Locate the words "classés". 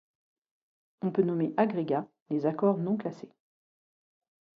2.97-3.29